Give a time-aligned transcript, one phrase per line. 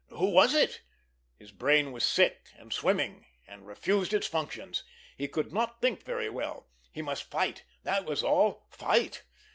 [0.09, 0.81] Who was it?
[1.37, 4.83] His brain was sick and swimming, and refused its functions.
[5.15, 6.65] He could not think very well.
[6.91, 9.21] He must fight—that was all—fight!